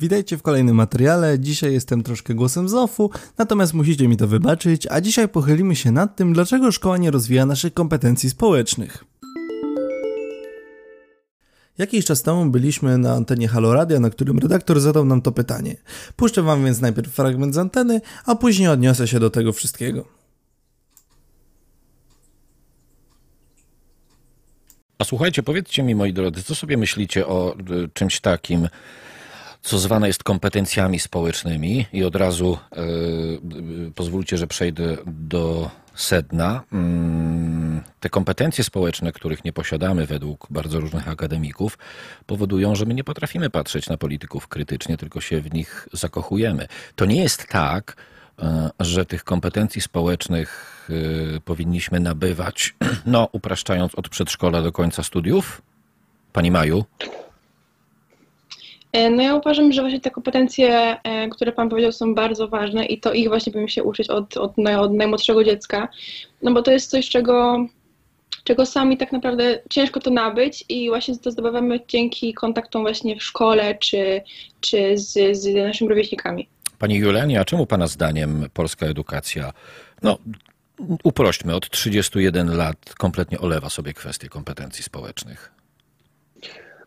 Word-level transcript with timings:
Witajcie 0.00 0.38
w 0.38 0.42
kolejnym 0.42 0.76
materiale. 0.76 1.38
Dzisiaj 1.38 1.72
jestem 1.72 2.02
troszkę 2.02 2.34
głosem 2.34 2.68
Zofu, 2.68 3.10
natomiast 3.38 3.74
musicie 3.74 4.08
mi 4.08 4.16
to 4.16 4.28
wybaczyć, 4.28 4.86
a 4.90 5.00
dzisiaj 5.00 5.28
pochylimy 5.28 5.76
się 5.76 5.90
nad 5.90 6.16
tym, 6.16 6.32
dlaczego 6.32 6.72
szkoła 6.72 6.98
nie 6.98 7.10
rozwija 7.10 7.46
naszych 7.46 7.74
kompetencji 7.74 8.30
społecznych. 8.30 9.04
Jakiś 11.78 12.04
czas 12.04 12.22
temu 12.22 12.50
byliśmy 12.50 12.98
na 12.98 13.12
antenie 13.12 13.48
Haloradia, 13.48 14.00
na 14.00 14.10
którym 14.10 14.38
redaktor 14.38 14.80
zadał 14.80 15.04
nam 15.04 15.22
to 15.22 15.32
pytanie. 15.32 15.76
Puszczę 16.16 16.42
wam 16.42 16.64
więc 16.64 16.80
najpierw 16.80 17.12
fragment 17.12 17.54
z 17.54 17.58
anteny, 17.58 18.00
a 18.26 18.34
później 18.34 18.68
odniosę 18.68 19.08
się 19.08 19.20
do 19.20 19.30
tego 19.30 19.52
wszystkiego. 19.52 20.04
A 24.98 25.04
słuchajcie, 25.04 25.42
powiedzcie 25.42 25.82
mi, 25.82 25.94
moi 25.94 26.12
drodzy, 26.12 26.42
co 26.42 26.54
sobie 26.54 26.76
myślicie 26.76 27.26
o 27.26 27.56
y, 27.84 27.88
czymś 27.94 28.20
takim, 28.20 28.68
co 29.62 29.78
zwane 29.78 30.06
jest 30.06 30.24
kompetencjami 30.24 30.98
społecznymi 30.98 31.86
i 31.92 32.04
od 32.04 32.16
razu 32.16 32.58
y, 32.72 32.80
y, 33.88 33.92
pozwólcie, 33.94 34.38
że 34.38 34.46
przejdę 34.46 34.96
do 35.06 35.70
sedna. 35.94 36.62
Mm, 36.72 37.82
te 38.00 38.08
kompetencje 38.08 38.64
społeczne, 38.64 39.12
których 39.12 39.44
nie 39.44 39.52
posiadamy 39.52 40.06
według 40.06 40.46
bardzo 40.50 40.80
różnych 40.80 41.08
akademików, 41.08 41.78
powodują, 42.26 42.74
że 42.74 42.86
my 42.86 42.94
nie 42.94 43.04
potrafimy 43.04 43.50
patrzeć 43.50 43.88
na 43.88 43.96
polityków 43.96 44.48
krytycznie, 44.48 44.96
tylko 44.96 45.20
się 45.20 45.40
w 45.40 45.54
nich 45.54 45.88
zakochujemy. 45.92 46.66
To 46.96 47.04
nie 47.04 47.22
jest 47.22 47.46
tak, 47.48 47.96
że 48.80 49.04
tych 49.06 49.24
kompetencji 49.24 49.80
społecznych 49.80 50.90
powinniśmy 51.44 52.00
nabywać, 52.00 52.74
no 53.06 53.28
upraszczając 53.32 53.94
od 53.94 54.08
przedszkola 54.08 54.62
do 54.62 54.72
końca 54.72 55.02
studiów? 55.02 55.62
Pani 56.32 56.50
Maju? 56.50 56.84
E, 58.92 59.10
no 59.10 59.22
ja 59.22 59.34
uważam, 59.34 59.72
że 59.72 59.82
właśnie 59.82 60.00
te 60.00 60.10
kompetencje, 60.10 60.96
e, 61.04 61.28
które 61.28 61.52
Pan 61.52 61.68
powiedział, 61.68 61.92
są 61.92 62.14
bardzo 62.14 62.48
ważne 62.48 62.86
i 62.86 63.00
to 63.00 63.12
ich 63.12 63.28
właśnie 63.28 63.52
powinien 63.52 63.68
się 63.68 63.82
uczyć 63.82 64.10
od, 64.10 64.36
od, 64.36 64.58
od 64.58 64.92
najmłodszego 64.92 65.44
dziecka, 65.44 65.88
no 66.42 66.52
bo 66.52 66.62
to 66.62 66.70
jest 66.70 66.90
coś, 66.90 67.08
czego, 67.08 67.66
czego 68.44 68.66
sami 68.66 68.96
tak 68.96 69.12
naprawdę 69.12 69.58
ciężko 69.70 70.00
to 70.00 70.10
nabyć 70.10 70.64
i 70.68 70.88
właśnie 70.88 71.18
to 71.18 71.30
zdobywamy 71.30 71.80
dzięki 71.88 72.34
kontaktom 72.34 72.82
właśnie 72.82 73.16
w 73.16 73.22
szkole 73.22 73.74
czy, 73.74 74.22
czy 74.60 74.98
z, 74.98 75.36
z 75.36 75.54
naszymi 75.54 75.90
rówieśnikami. 75.90 76.48
Pani 76.78 76.94
Julianie, 76.94 77.40
a 77.40 77.44
czemu 77.44 77.66
Pana 77.66 77.86
zdaniem 77.86 78.46
polska 78.54 78.86
edukacja, 78.86 79.52
no 80.02 80.18
uprośćmy, 81.04 81.54
od 81.54 81.70
31 81.70 82.56
lat 82.56 82.94
kompletnie 82.98 83.38
olewa 83.38 83.70
sobie 83.70 83.94
kwestie 83.94 84.28
kompetencji 84.28 84.84
społecznych? 84.84 85.59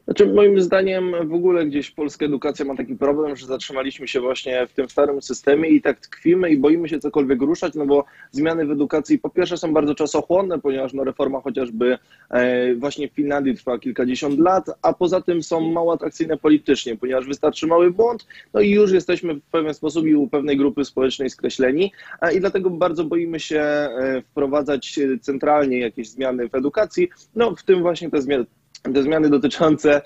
Znaczy, 0.05 0.33
moim 0.33 0.61
zdaniem 0.61 1.29
w 1.29 1.33
ogóle 1.33 1.65
gdzieś 1.65 1.91
polska 1.91 2.25
edukacja 2.25 2.65
ma 2.65 2.75
taki 2.75 2.95
problem, 2.95 3.35
że 3.35 3.45
zatrzymaliśmy 3.45 4.07
się 4.07 4.21
właśnie 4.21 4.67
w 4.67 4.73
tym 4.73 4.89
starym 4.89 5.21
systemie 5.21 5.69
i 5.69 5.81
tak 5.81 5.99
tkwimy 5.99 6.49
i 6.49 6.57
boimy 6.57 6.89
się 6.89 6.99
cokolwiek 6.99 7.41
ruszać, 7.41 7.73
no 7.73 7.85
bo 7.85 8.05
zmiany 8.31 8.65
w 8.65 8.71
edukacji 8.71 9.19
po 9.19 9.29
pierwsze 9.29 9.57
są 9.57 9.73
bardzo 9.73 9.95
czasochłonne, 9.95 10.59
ponieważ 10.59 10.93
no, 10.93 11.03
reforma 11.03 11.41
chociażby 11.41 11.97
e, 12.29 12.75
właśnie 12.75 13.09
w 13.09 13.13
Finlandii 13.13 13.55
trwa 13.55 13.79
kilkadziesiąt 13.79 14.39
lat, 14.39 14.65
a 14.81 14.93
poza 14.93 15.21
tym 15.21 15.43
są 15.43 15.71
mało 15.71 15.93
atrakcyjne 15.93 16.37
politycznie, 16.37 16.97
ponieważ 16.97 17.27
wystarczy 17.27 17.67
mały 17.67 17.91
błąd, 17.91 18.27
no 18.53 18.61
i 18.61 18.69
już 18.69 18.91
jesteśmy 18.91 19.35
w 19.35 19.41
pewien 19.41 19.73
sposób 19.73 20.05
i 20.05 20.15
u 20.15 20.27
pewnej 20.27 20.57
grupy 20.57 20.85
społecznej 20.85 21.29
skreśleni 21.29 21.91
i 22.35 22.39
dlatego 22.39 22.69
bardzo 22.69 23.03
boimy 23.03 23.39
się 23.39 23.59
e, 23.59 24.21
wprowadzać 24.31 24.99
centralnie 25.21 25.79
jakieś 25.79 26.09
zmiany 26.09 26.49
w 26.49 26.55
edukacji, 26.55 27.09
no 27.35 27.55
w 27.55 27.63
tym 27.63 27.81
właśnie 27.81 28.09
te 28.09 28.21
zmiany 28.21 28.45
te 28.93 29.03
zmiany 29.03 29.29
dotyczące 29.29 30.01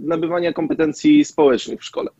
nabywania 0.00 0.52
kompetencji 0.52 1.24
społecznych 1.24 1.80
w 1.80 1.84
szkole. 1.84 2.10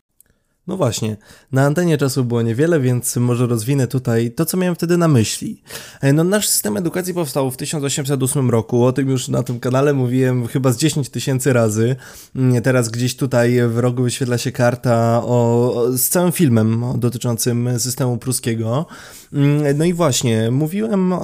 No 0.67 0.77
właśnie, 0.77 1.17
na 1.51 1.65
antenie 1.65 1.97
czasu 1.97 2.23
było 2.23 2.41
niewiele, 2.41 2.79
więc 2.79 3.15
może 3.15 3.47
rozwinę 3.47 3.87
tutaj 3.87 4.31
to, 4.31 4.45
co 4.45 4.57
miałem 4.57 4.75
wtedy 4.75 4.97
na 4.97 5.07
myśli. 5.07 5.61
E, 6.01 6.13
no, 6.13 6.23
nasz 6.23 6.47
system 6.47 6.77
edukacji 6.77 7.13
powstał 7.13 7.51
w 7.51 7.57
1808 7.57 8.49
roku, 8.49 8.83
o 8.83 8.93
tym 8.93 9.09
już 9.09 9.27
na 9.27 9.43
tym 9.43 9.59
kanale 9.59 9.93
mówiłem 9.93 10.47
chyba 10.47 10.71
z 10.71 10.77
10 10.77 11.09
tysięcy 11.09 11.53
razy. 11.53 11.95
Mm, 12.35 12.61
teraz 12.61 12.89
gdzieś 12.89 13.15
tutaj 13.15 13.59
w 13.67 13.77
rogu 13.77 14.03
wyświetla 14.03 14.37
się 14.37 14.51
karta 14.51 15.21
o, 15.23 15.73
z 15.93 16.09
całym 16.09 16.31
filmem 16.31 16.83
dotyczącym 16.97 17.79
systemu 17.79 18.17
pruskiego. 18.17 18.85
Mm, 19.33 19.77
no 19.77 19.85
i 19.85 19.93
właśnie, 19.93 20.51
mówiłem 20.51 21.13
e, 21.13 21.17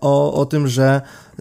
o, 0.00 0.34
o 0.34 0.46
tym, 0.46 0.68
że 0.68 1.00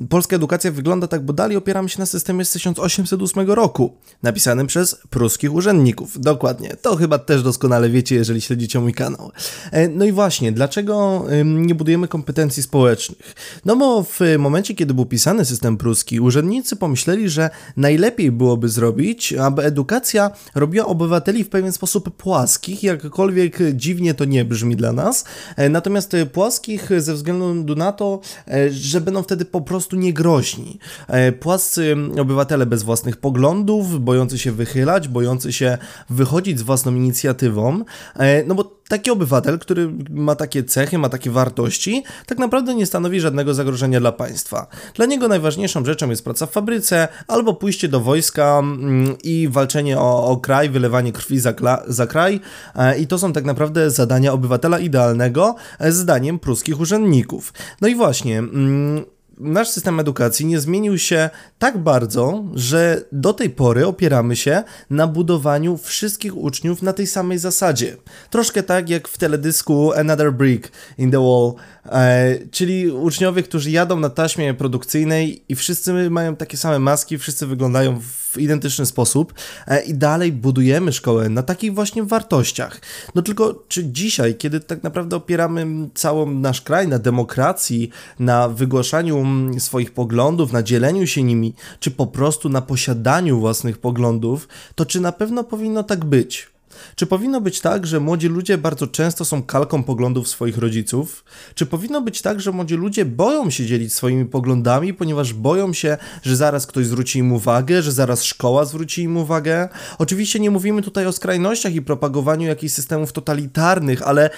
polska 0.10 0.36
edukacja 0.36 0.72
wygląda 0.72 1.08
tak, 1.08 1.26
bo 1.26 1.34
dalej 1.34 1.58
opieramy 1.58 1.90
się 1.90 2.00
na 2.00 2.06
systemie 2.06 2.46
z 2.46 2.52
1808 2.52 3.52
roku, 3.52 3.94
napisanym 4.24 4.68
przez 4.68 4.98
pruskich 5.10 5.54
urzędników. 5.54 6.20
Dokładnie, 6.22 6.76
to 6.82 6.96
chyba 6.96 7.20
też 7.20 7.44
doskonale 7.44 7.90
wiecie, 7.90 8.16
jeżeli 8.16 8.42
śledzicie 8.42 8.80
mój 8.80 8.94
kanał. 8.94 9.32
E, 9.72 9.88
no 9.88 10.06
i 10.06 10.12
właśnie, 10.12 10.52
dlaczego 10.52 11.26
nie 11.44 11.76
budujemy 11.76 12.08
kompetencji 12.08 12.64
społecznych? 12.64 13.36
No 13.66 13.76
bo 13.76 14.04
w 14.04 14.20
momencie, 14.40 14.76
kiedy 14.76 14.94
był 14.94 15.06
pisany 15.06 15.46
system 15.46 15.78
pruski, 15.78 16.20
urzędnicy 16.20 16.76
pomyśleli, 16.76 17.30
że 17.30 17.50
najlepiej 17.78 18.32
byłoby 18.32 18.70
zrobić, 18.70 19.34
aby 19.34 19.64
edukacja 19.64 20.32
robiła 20.56 20.86
obywateli 20.86 21.44
w 21.44 21.50
pewien 21.50 21.72
sposób 21.72 22.18
płaskich, 22.18 22.84
jakkolwiek 22.84 23.58
dziwnie 23.74 24.14
to 24.14 24.26
nie 24.26 24.46
brzmi 24.46 24.76
dla 24.76 24.92
nas, 24.92 25.26
e, 25.56 25.70
natomiast 25.70 26.16
płaskich 26.34 26.90
ze 26.98 27.14
względu 27.14 27.76
na 27.76 27.92
to, 27.92 28.20
e, 28.48 28.72
że 28.72 29.02
będą 29.02 29.24
wtedy 29.24 29.46
po 29.46 29.62
prostu 29.62 29.85
prostu 29.86 29.96
niegroźni. 29.96 30.80
E, 31.08 31.32
płascy 31.32 31.96
obywatele 32.22 32.66
bez 32.66 32.84
własnych 32.84 33.18
poglądów, 33.18 34.04
bojący 34.04 34.40
się 34.40 34.52
wychylać, 34.52 35.08
bojący 35.08 35.54
się 35.54 35.78
wychodzić 36.10 36.60
z 36.60 36.62
własną 36.62 36.96
inicjatywą, 36.96 37.84
e, 38.16 38.44
no 38.44 38.56
bo 38.56 38.76
taki 38.88 39.12
obywatel, 39.12 39.60
który 39.60 39.92
ma 40.10 40.36
takie 40.36 40.64
cechy, 40.64 40.98
ma 40.98 41.10
takie 41.10 41.32
wartości, 41.32 42.04
tak 42.26 42.38
naprawdę 42.38 42.76
nie 42.76 42.86
stanowi 42.86 43.20
żadnego 43.20 43.54
zagrożenia 43.54 44.00
dla 44.00 44.12
państwa. 44.12 44.68
Dla 44.94 45.06
niego 45.06 45.28
najważniejszą 45.28 45.86
rzeczą 45.86 46.10
jest 46.10 46.24
praca 46.24 46.46
w 46.46 46.52
fabryce 46.52 47.08
albo 47.28 47.54
pójście 47.54 47.88
do 47.88 48.00
wojska 48.00 48.60
mm, 48.60 49.16
i 49.24 49.48
walczenie 49.52 50.00
o, 50.00 50.28
o 50.28 50.38
kraj, 50.38 50.70
wylewanie 50.70 51.12
krwi 51.12 51.40
za, 51.40 51.54
za 51.88 52.08
kraj. 52.08 52.40
E, 52.76 53.00
I 53.00 53.08
to 53.08 53.18
są 53.18 53.34
tak 53.34 53.46
naprawdę 53.46 53.92
zadania 53.92 54.34
obywatela 54.34 54.80
idealnego, 54.80 55.56
zdaniem 55.90 56.40
pruskich 56.40 56.80
urzędników. 56.80 57.54
No 57.82 57.88
i 57.88 57.96
właśnie, 57.96 58.40
mm, 58.40 59.15
nasz 59.38 59.70
system 59.70 60.00
edukacji 60.00 60.46
nie 60.46 60.60
zmienił 60.60 60.98
się 60.98 61.30
tak 61.60 61.78
bardzo, 61.78 62.44
że 62.54 63.02
do 63.12 63.34
tej 63.34 63.50
pory 63.50 63.88
opieramy 63.88 64.36
się 64.36 64.64
na 64.90 65.08
budowaniu 65.08 65.78
wszystkich 65.78 66.38
uczniów 66.38 66.82
na 66.82 66.94
tej 66.94 67.08
samej 67.08 67.38
zasadzie. 67.38 67.98
Troszkę 68.30 68.64
tak 68.64 68.90
jak 68.90 69.08
w 69.08 69.18
teledysku 69.18 69.94
Another 69.94 70.34
Brick 70.34 70.72
in 70.98 71.12
the 71.12 71.20
Wall, 71.20 71.54
e, 71.86 72.36
czyli 72.52 72.92
uczniowie, 72.92 73.44
którzy 73.44 73.72
jadą 73.72 74.00
na 74.00 74.10
taśmie 74.10 74.54
produkcyjnej 74.54 75.44
i 75.50 75.56
wszyscy 75.56 76.10
mają 76.10 76.36
takie 76.36 76.58
same 76.58 76.80
maski, 76.80 77.18
wszyscy 77.18 77.48
wyglądają 77.48 78.00
w 78.00 78.25
w 78.36 78.38
identyczny 78.38 78.86
sposób 78.86 79.34
e, 79.68 79.84
i 79.84 79.94
dalej 79.94 80.32
budujemy 80.32 80.94
szkołę 80.94 81.30
na 81.30 81.44
takich 81.44 81.74
właśnie 81.74 82.04
wartościach. 82.04 82.82
No 83.16 83.22
tylko 83.22 83.64
czy 83.68 83.86
dzisiaj, 83.86 84.36
kiedy 84.36 84.60
tak 84.60 84.84
naprawdę 84.84 85.16
opieramy 85.16 85.90
cały 85.94 86.26
nasz 86.26 86.62
kraj 86.62 86.88
na 86.88 87.00
demokracji, 87.00 87.90
na 88.20 88.50
wygłaszaniu 88.50 89.18
mm, 89.18 89.60
swoich 89.60 89.94
poglądów, 89.94 90.52
na 90.52 90.64
dzieleniu 90.64 91.08
się 91.08 91.24
nimi, 91.24 91.54
czy 91.80 91.92
po 91.92 92.08
prostu 92.08 92.50
na 92.50 92.62
posiadaniu 92.62 93.40
własnych 93.40 93.78
poglądów, 93.78 94.48
to 94.76 94.86
czy 94.86 95.02
na 95.02 95.12
pewno 95.12 95.44
powinno 95.44 95.84
tak 95.84 96.06
być? 96.06 96.55
Czy 96.96 97.06
powinno 97.06 97.42
być 97.42 97.62
tak, 97.62 97.88
że 97.88 98.00
młodzi 98.00 98.28
ludzie 98.28 98.58
bardzo 98.58 98.88
często 98.88 99.26
są 99.26 99.44
kalką 99.44 99.84
poglądów 99.84 100.28
swoich 100.28 100.58
rodziców? 100.58 101.24
Czy 101.56 101.66
powinno 101.66 102.02
być 102.02 102.22
tak, 102.22 102.42
że 102.42 102.52
młodzi 102.52 102.76
ludzie 102.76 103.06
boją 103.06 103.50
się 103.50 103.66
dzielić 103.66 103.94
swoimi 103.94 104.26
poglądami, 104.26 104.94
ponieważ 104.94 105.34
boją 105.34 105.74
się, 105.74 105.98
że 106.24 106.36
zaraz 106.36 106.68
ktoś 106.68 106.86
zwróci 106.86 107.20
im 107.20 107.34
uwagę, 107.34 107.82
że 107.82 107.92
zaraz 107.92 108.24
szkoła 108.24 108.66
zwróci 108.66 109.02
im 109.02 109.18
uwagę? 109.18 109.70
Oczywiście 109.98 110.40
nie 110.40 110.52
mówimy 110.52 110.82
tutaj 110.82 111.08
o 111.08 111.12
skrajnościach 111.12 111.74
i 111.74 111.82
propagowaniu 111.82 112.48
jakichś 112.48 112.74
systemów 112.74 113.14
totalitarnych, 113.14 114.02
ale 114.02 114.30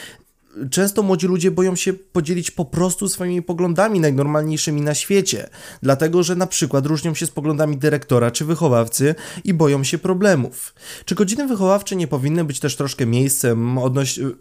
często 0.72 1.04
młodzi 1.04 1.28
ludzie 1.28 1.52
boją 1.52 1.76
się 1.76 1.94
podzielić 1.94 2.52
po 2.52 2.66
prostu 2.66 3.10
swoimi 3.10 3.42
poglądami 3.42 4.00
najnormalniejszymi 4.00 4.82
na 4.82 4.94
świecie, 4.94 5.50
dlatego 5.82 6.24
że 6.24 6.36
na 6.36 6.48
przykład 6.48 6.86
różnią 6.86 7.14
się 7.14 7.26
z 7.26 7.32
poglądami 7.32 7.78
dyrektora 7.78 8.32
czy 8.32 8.46
wychowawcy 8.46 9.16
i 9.44 9.54
boją 9.54 9.84
się 9.84 9.98
problemów. 9.98 10.76
Czy 11.06 11.16
godziny 11.16 11.48
wychowawcze 11.48 11.96
nie 11.96 12.08
powinny 12.08 12.44
być 12.44 12.60
też 12.60 12.76
troszkę 12.76 13.06
miejscem, 13.06 13.80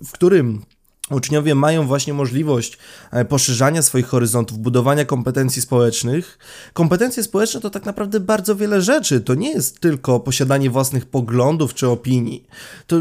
w 0.04 0.12
którym 0.12 0.62
uczniowie 1.10 1.54
mają 1.54 1.86
właśnie 1.86 2.14
możliwość 2.14 2.78
e, 3.10 3.24
poszerzania 3.24 3.82
swoich 3.82 4.06
horyzontów, 4.06 4.58
budowania 4.58 5.04
kompetencji 5.04 5.62
społecznych. 5.62 6.38
Kompetencje 6.72 7.22
społeczne 7.22 7.60
to 7.60 7.70
tak 7.70 7.84
naprawdę 7.84 8.20
bardzo 8.20 8.56
wiele 8.56 8.82
rzeczy. 8.82 9.20
To 9.20 9.34
nie 9.34 9.52
jest 9.52 9.80
tylko 9.80 10.20
posiadanie 10.20 10.70
własnych 10.70 11.06
poglądów 11.06 11.74
czy 11.74 11.88
opinii. 11.88 12.46
To 12.86 12.96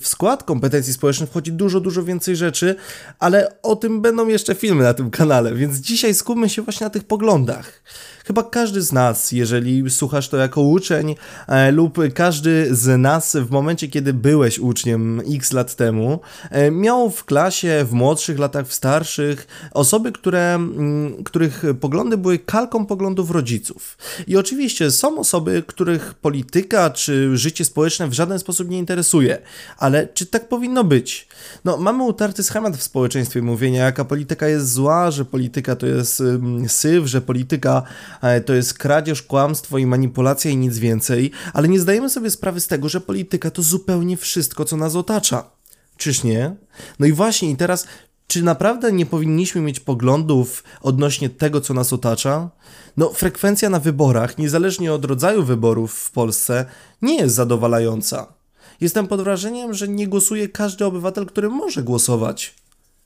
w 0.00 0.06
skład 0.06 0.44
kompetencji 0.44 0.92
społecznych 0.92 1.30
wchodzi 1.30 1.52
dużo, 1.52 1.80
dużo 1.80 2.04
więcej 2.04 2.36
rzeczy, 2.36 2.76
ale 3.18 3.62
o 3.62 3.76
tym 3.76 4.00
będą 4.00 4.28
jeszcze 4.28 4.54
filmy 4.54 4.82
na 4.82 4.94
tym 4.94 5.10
kanale, 5.10 5.54
więc 5.54 5.76
dzisiaj 5.76 6.14
skupmy 6.14 6.48
się 6.48 6.62
właśnie 6.62 6.84
na 6.84 6.90
tych 6.90 7.04
poglądach. 7.04 7.82
Chyba 8.26 8.42
każdy 8.42 8.82
z 8.82 8.92
nas, 8.92 9.32
jeżeli 9.32 9.90
słuchasz 9.90 10.28
to 10.28 10.36
jako 10.36 10.60
uczeń, 10.60 11.14
e, 11.48 11.72
lub 11.72 11.98
każdy 12.14 12.74
z 12.74 13.00
nas 13.00 13.36
w 13.36 13.50
momencie, 13.50 13.88
kiedy 13.88 14.14
byłeś 14.14 14.58
uczniem 14.58 15.22
x 15.34 15.52
lat 15.52 15.74
temu, 15.74 16.20
e, 16.50 16.70
miał 16.70 17.10
w 17.10 17.24
klasie, 17.24 17.35
w 17.84 17.92
młodszych 17.92 18.38
latach, 18.38 18.66
w 18.66 18.74
starszych, 18.74 19.46
osoby, 19.72 20.12
które, 20.12 20.54
mm, 20.54 21.24
których 21.24 21.62
poglądy 21.80 22.16
były 22.16 22.38
kalką 22.38 22.86
poglądów 22.86 23.30
rodziców. 23.30 23.98
I 24.26 24.36
oczywiście 24.36 24.90
są 24.90 25.18
osoby, 25.18 25.62
których 25.66 26.14
polityka 26.14 26.90
czy 26.90 27.36
życie 27.36 27.64
społeczne 27.64 28.08
w 28.08 28.12
żaden 28.12 28.38
sposób 28.38 28.68
nie 28.68 28.78
interesuje, 28.78 29.38
ale 29.78 30.08
czy 30.14 30.26
tak 30.26 30.48
powinno 30.48 30.84
być? 30.84 31.28
No, 31.64 31.76
mamy 31.76 32.04
utarty 32.04 32.42
schemat 32.42 32.76
w 32.76 32.82
społeczeństwie 32.82 33.42
mówienia, 33.42 33.84
jaka 33.84 34.04
polityka 34.04 34.48
jest 34.48 34.72
zła, 34.72 35.10
że 35.10 35.24
polityka 35.24 35.76
to 35.76 35.86
jest 35.86 36.22
syf, 36.68 37.06
że 37.06 37.20
polityka 37.20 37.82
e, 38.22 38.40
to 38.40 38.54
jest 38.54 38.74
kradzież, 38.74 39.22
kłamstwo 39.22 39.78
i 39.78 39.86
manipulacja 39.86 40.50
i 40.50 40.56
nic 40.56 40.78
więcej, 40.78 41.30
ale 41.52 41.68
nie 41.68 41.80
zdajemy 41.80 42.10
sobie 42.10 42.30
sprawy 42.30 42.60
z 42.60 42.66
tego, 42.66 42.88
że 42.88 43.00
polityka 43.00 43.50
to 43.50 43.62
zupełnie 43.62 44.16
wszystko, 44.16 44.64
co 44.64 44.76
nas 44.76 44.96
otacza. 44.96 45.55
Czyż 45.96 46.24
nie? 46.24 46.56
No 46.98 47.06
i 47.06 47.12
właśnie, 47.12 47.50
i 47.50 47.56
teraz, 47.56 47.86
czy 48.26 48.42
naprawdę 48.42 48.92
nie 48.92 49.06
powinniśmy 49.06 49.60
mieć 49.60 49.80
poglądów 49.80 50.64
odnośnie 50.82 51.30
tego, 51.30 51.60
co 51.60 51.74
nas 51.74 51.92
otacza? 51.92 52.50
No, 52.96 53.12
frekwencja 53.12 53.70
na 53.70 53.80
wyborach, 53.80 54.38
niezależnie 54.38 54.92
od 54.92 55.04
rodzaju 55.04 55.44
wyborów 55.44 55.94
w 55.94 56.10
Polsce, 56.10 56.66
nie 57.02 57.16
jest 57.16 57.34
zadowalająca. 57.34 58.32
Jestem 58.80 59.06
pod 59.08 59.22
wrażeniem, 59.22 59.74
że 59.74 59.88
nie 59.88 60.08
głosuje 60.08 60.48
każdy 60.48 60.84
obywatel, 60.84 61.26
który 61.26 61.48
może 61.48 61.82
głosować. 61.82 62.54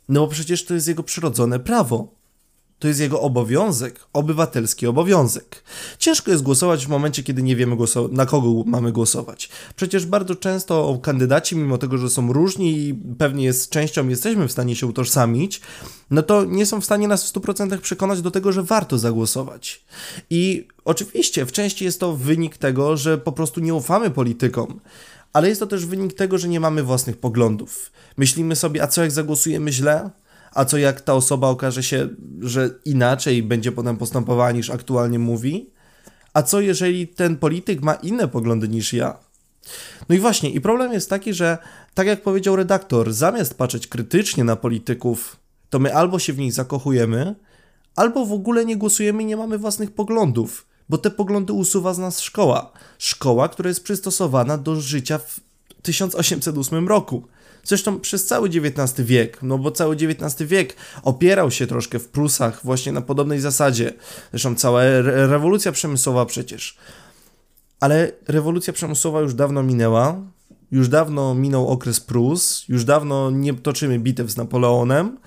No 0.09 0.21
bo 0.21 0.29
przecież 0.29 0.65
to 0.65 0.75
jest 0.75 0.89
jego 0.89 1.03
przyrodzone 1.03 1.61
prawo. 1.61 2.20
To 2.81 2.89
jest 2.89 3.01
jego 3.01 3.21
obowiązek, 3.21 4.01
obywatelski 4.13 4.87
obowiązek. 4.87 5.65
Ciężko 5.99 6.31
jest 6.31 6.43
głosować 6.43 6.87
w 6.87 6.89
momencie, 6.89 7.23
kiedy 7.23 7.43
nie 7.43 7.57
wiemy, 7.57 7.77
na 8.13 8.27
kogo 8.27 8.49
mamy 8.67 8.93
głosować. 8.93 9.49
Przecież 9.77 10.07
bardzo 10.07 10.35
często 10.35 10.99
kandydaci, 11.03 11.57
mimo 11.57 11.79
tego, 11.79 11.99
że 11.99 12.11
są 12.11 12.33
różni 12.33 12.79
i 12.79 12.95
pewnie 13.19 13.53
z 13.53 13.69
częścią 13.69 14.09
jesteśmy 14.09 14.49
w 14.49 14.53
stanie 14.53 14.77
się 14.77 14.87
utożsamić, 14.87 15.61
no 16.11 16.23
to 16.23 16.45
nie 16.45 16.67
są 16.67 16.81
w 16.81 16.85
stanie 16.85 17.09
nas 17.09 17.31
w 17.31 17.35
100% 17.35 17.79
przekonać 17.79 18.23
do 18.23 18.31
tego, 18.31 18.53
że 18.53 18.63
warto 18.63 18.99
zagłosować. 18.99 19.85
I 20.31 20.69
oczywiście 20.85 21.47
w 21.47 21.53
części 21.53 21.85
jest 21.85 22.01
to 22.01 22.17
wynik 22.17 22.59
tego, 22.59 22.97
że 22.97 23.19
po 23.19 23.33
prostu 23.33 23.61
nie 23.61 23.75
ufamy 23.75 24.11
politykom 24.11 24.81
ale 25.33 25.49
jest 25.49 25.61
to 25.61 25.67
też 25.67 25.87
wynik 25.87 26.13
tego, 26.13 26.39
że 26.39 26.49
nie 26.49 26.61
mamy 26.61 26.83
własnych 26.83 27.17
poglądów. 27.17 27.93
Myślimy 28.17 28.57
sobie, 28.57 28.83
a 28.83 28.87
co 28.87 29.03
jak 29.03 29.11
zagłosujemy 29.11 29.73
źle? 29.73 30.11
A 30.55 30.65
co 30.65 30.79
jak 30.79 31.01
ta 31.01 31.15
osoba 31.15 31.49
okaże 31.49 31.83
się, 31.83 32.09
że 32.41 32.71
inaczej 32.85 33.43
będzie 33.43 33.73
potem 33.73 33.97
postępowała 33.97 34.53
niż 34.53 34.71
aktualnie 34.71 35.19
mówi? 35.19 35.71
A 36.35 36.43
co 36.43 36.61
jeżeli 36.61 37.09
ten 37.09 37.37
polityk 37.37 37.83
ma 37.83 37.95
inne 37.95 38.29
poglądy 38.29 38.69
niż 38.69 38.93
ja? 38.93 39.19
No 40.09 40.15
i 40.15 40.19
właśnie, 40.19 40.51
i 40.51 40.61
problem 40.61 40.93
jest 40.93 41.11
taki, 41.11 41.35
że 41.35 41.59
tak 41.95 42.07
jak 42.07 42.23
powiedział 42.23 42.57
redaktor, 42.57 43.13
zamiast 43.13 43.55
patrzeć 43.55 43.87
krytycznie 43.87 44.45
na 44.45 44.57
polityków, 44.57 45.37
to 45.71 45.79
my 45.79 45.95
albo 45.95 46.19
się 46.19 46.33
w 46.33 46.39
nich 46.39 46.53
zakochujemy, 46.53 47.35
albo 47.97 48.27
w 48.27 48.33
ogóle 48.33 48.65
nie 48.65 48.77
głosujemy 48.77 49.23
i 49.23 49.27
nie 49.27 49.37
mamy 49.37 49.59
własnych 49.59 49.91
poglądów, 49.91 50.67
bo 50.89 50.99
te 50.99 51.11
poglądy 51.11 51.53
usuwa 51.53 51.95
z 51.95 51.99
nas 51.99 52.21
szkoła. 52.21 52.73
Szkoła, 52.99 53.49
która 53.49 53.69
jest 53.69 53.85
przystosowana 53.85 54.59
do 54.59 54.81
życia 54.81 55.19
w 55.19 55.41
1808 55.83 56.89
roku. 56.89 57.27
Zresztą 57.65 58.01
przez 58.01 58.27
cały 58.27 58.49
XIX 58.49 59.07
wiek, 59.07 59.43
no 59.43 59.59
bo 59.59 59.71
cały 59.71 59.97
XIX 59.97 60.49
wiek 60.49 60.77
opierał 61.03 61.51
się 61.51 61.67
troszkę 61.67 61.99
w 61.99 62.09
Prusach 62.09 62.61
właśnie 62.65 62.93
na 62.93 63.01
podobnej 63.01 63.41
zasadzie. 63.41 63.93
Zresztą 64.31 64.55
cała 64.55 64.83
re 64.83 65.27
rewolucja 65.27 65.73
przemysłowa 65.73 66.27
przecież. 66.27 66.77
Ale 67.81 68.13
rewolucja 68.29 68.73
przemysłowa 68.73 69.21
już 69.21 69.35
dawno 69.35 69.63
minęła, 69.63 70.17
już 70.71 70.89
dawno 70.89 71.35
minął 71.35 71.69
okres 71.69 72.01
Prus, 72.01 72.65
już 72.69 72.85
dawno 72.85 73.31
nie 73.31 73.55
toczymy 73.55 73.99
bitew 73.99 74.31
z 74.31 74.37
Napoleonem. 74.37 75.19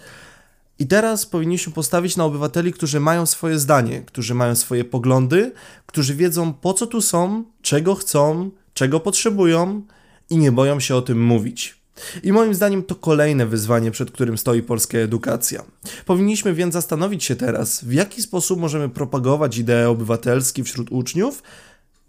I 0.79 0.87
teraz 0.87 1.25
powinniśmy 1.25 1.73
postawić 1.73 2.17
na 2.17 2.25
obywateli, 2.25 2.73
którzy 2.73 2.99
mają 2.99 3.25
swoje 3.25 3.59
zdanie, 3.59 4.01
którzy 4.01 4.35
mają 4.35 4.55
swoje 4.55 4.85
poglądy, 4.85 5.51
którzy 5.85 6.15
wiedzą 6.15 6.53
po 6.53 6.73
co 6.73 6.87
tu 6.87 7.01
są, 7.01 7.43
czego 7.61 7.95
chcą, 7.95 8.51
czego 8.73 8.99
potrzebują 8.99 9.81
i 10.29 10.37
nie 10.37 10.51
boją 10.51 10.79
się 10.79 10.95
o 10.95 11.01
tym 11.01 11.25
mówić. 11.25 11.82
I 12.23 12.33
moim 12.33 12.55
zdaniem 12.55 12.83
to 12.83 12.95
kolejne 12.95 13.45
wyzwanie, 13.45 13.91
przed 13.91 14.11
którym 14.11 14.37
stoi 14.37 14.61
polska 14.61 14.97
edukacja. 14.97 15.63
Powinniśmy 16.05 16.53
więc 16.53 16.73
zastanowić 16.73 17.23
się 17.23 17.35
teraz, 17.35 17.83
w 17.83 17.93
jaki 17.93 18.21
sposób 18.21 18.59
możemy 18.59 18.89
propagować 18.89 19.57
idee 19.57 19.85
obywatelskie 19.89 20.63
wśród 20.63 20.91
uczniów 20.91 21.43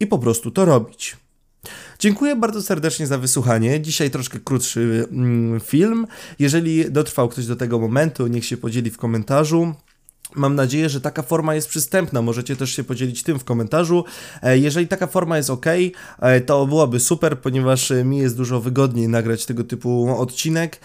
i 0.01 0.07
po 0.07 0.19
prostu 0.19 0.51
to 0.51 0.65
robić. 0.65 1.17
Dziękuję 1.99 2.37
bardzo 2.37 2.63
serdecznie 2.63 3.07
za 3.07 3.19
wysłuchanie. 3.19 3.81
Dzisiaj 3.81 4.11
troszkę 4.11 4.41
krótszy 4.41 5.09
mm, 5.11 5.61
film. 5.61 6.07
Jeżeli 6.39 6.91
dotrwał 6.91 7.29
ktoś 7.29 7.47
do 7.47 7.57
tego 7.57 7.79
momentu, 7.79 8.27
niech 8.27 8.45
się 8.45 8.57
podzieli 8.57 8.91
w 8.91 8.99
komentarzu. 8.99 9.75
Mam 10.35 10.55
nadzieję, 10.55 10.89
że 10.89 11.01
taka 11.01 11.23
forma 11.23 11.55
jest 11.55 11.69
przystępna. 11.69 12.23
Możecie 12.23 12.57
też 12.57 12.71
się 12.71 12.85
podzielić 12.85 13.23
tym 13.23 13.39
w 13.39 13.45
komentarzu. 13.45 14.05
E, 14.43 14.59
jeżeli 14.59 14.89
taka 14.89 15.07
forma 15.07 15.37
jest 15.37 15.51
ok, 15.51 15.67
e, 16.21 16.41
to 16.41 16.67
byłoby 16.67 17.01
super, 17.01 17.41
ponieważ 17.41 17.91
e, 17.91 18.05
mi 18.05 18.19
jest 18.19 18.37
dużo 18.37 18.61
wygodniej 18.61 19.09
nagrać 19.09 19.47
tego 19.47 19.65
typu 19.65 20.17
odcinek 20.19 20.81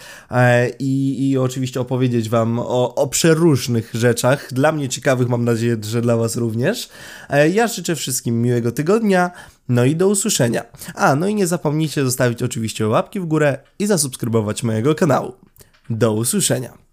i, 0.78 1.30
i 1.30 1.38
oczywiście 1.38 1.80
opowiedzieć 1.80 2.28
Wam 2.28 2.58
o, 2.58 2.94
o 2.94 3.08
przeróżnych 3.08 3.90
rzeczach. 3.94 4.48
Dla 4.52 4.72
mnie 4.72 4.88
ciekawych, 4.88 5.28
mam 5.28 5.44
nadzieję, 5.44 5.76
że 5.82 6.02
dla 6.02 6.16
Was 6.16 6.36
również. 6.36 6.88
Ja 7.52 7.66
życzę 7.66 7.96
wszystkim 7.96 8.42
miłego 8.42 8.72
tygodnia. 8.72 9.30
No 9.68 9.84
i 9.84 9.96
do 9.96 10.08
usłyszenia. 10.08 10.64
A, 10.94 11.14
no 11.14 11.28
i 11.28 11.34
nie 11.34 11.46
zapomnijcie 11.46 12.04
zostawić 12.04 12.42
oczywiście 12.42 12.88
łapki 12.88 13.20
w 13.20 13.24
górę 13.24 13.58
i 13.78 13.86
zasubskrybować 13.86 14.62
mojego 14.62 14.94
kanału. 14.94 15.34
Do 15.90 16.12
usłyszenia. 16.12 16.89